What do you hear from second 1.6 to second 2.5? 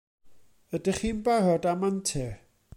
am antur?